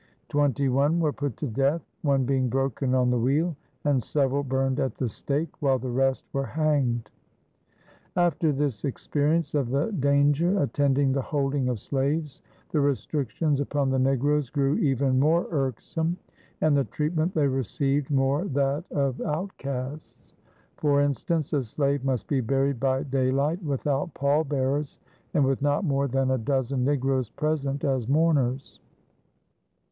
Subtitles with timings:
[0.29, 4.79] Twenty one were put to death, one being broken on the wheel and several burned
[4.79, 7.11] at the stake, while the rest were hanged.
[8.15, 12.41] After this experience of the danger attending the holding of slaves,
[12.71, 16.17] the restrictions upon the negroes grew even more irksome
[16.61, 20.33] and the treatment they received more that of outcasts.
[20.77, 24.97] For instance, a slave must be buried by daylight, without pallbearers
[25.35, 28.79] and with not more than a dozen negroes present as mourners.